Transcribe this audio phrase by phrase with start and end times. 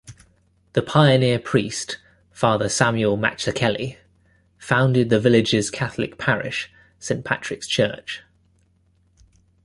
[0.73, 1.97] The pioneer priest
[2.31, 3.99] Father Samuel Mazzuchelli
[4.57, 8.23] founded the village's Catholic parish, Saint Patrick's Church.